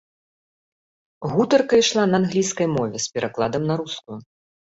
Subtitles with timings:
[1.33, 4.19] Гутарка ішла на англійскай мове з перакладам на рускую.